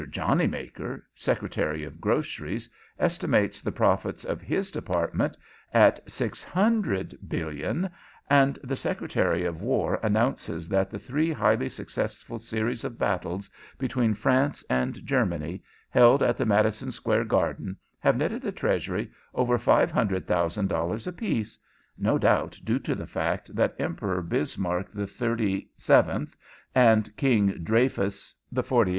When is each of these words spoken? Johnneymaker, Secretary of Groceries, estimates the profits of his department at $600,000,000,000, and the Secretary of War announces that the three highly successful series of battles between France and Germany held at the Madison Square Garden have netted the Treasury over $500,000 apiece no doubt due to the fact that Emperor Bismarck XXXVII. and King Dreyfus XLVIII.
Johnneymaker, 0.09 1.03
Secretary 1.13 1.83
of 1.83 2.01
Groceries, 2.01 2.67
estimates 2.97 3.61
the 3.61 3.71
profits 3.71 4.25
of 4.25 4.41
his 4.41 4.71
department 4.71 5.37
at 5.75 6.01
$600,000,000,000, 6.09 7.87
and 8.27 8.57
the 8.63 8.75
Secretary 8.75 9.45
of 9.45 9.61
War 9.61 9.99
announces 10.01 10.67
that 10.69 10.89
the 10.89 10.97
three 10.97 11.31
highly 11.31 11.69
successful 11.69 12.39
series 12.39 12.83
of 12.83 12.97
battles 12.97 13.47
between 13.77 14.15
France 14.15 14.63
and 14.71 15.05
Germany 15.05 15.61
held 15.91 16.23
at 16.23 16.35
the 16.35 16.47
Madison 16.47 16.91
Square 16.91 17.25
Garden 17.25 17.77
have 17.99 18.17
netted 18.17 18.41
the 18.41 18.51
Treasury 18.51 19.11
over 19.35 19.59
$500,000 19.59 21.05
apiece 21.05 21.59
no 21.95 22.17
doubt 22.17 22.59
due 22.63 22.79
to 22.79 22.95
the 22.95 23.05
fact 23.05 23.55
that 23.55 23.75
Emperor 23.77 24.23
Bismarck 24.23 24.93
XXXVII. 24.93 26.29
and 26.73 27.15
King 27.17 27.59
Dreyfus 27.63 28.33
XLVIII. 28.51 28.89